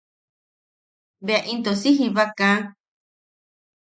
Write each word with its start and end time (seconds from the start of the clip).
Bea 1.25 1.41
into 1.51 1.71
si 1.81 1.89
jiba 1.97 2.25
kaa. 2.37 2.59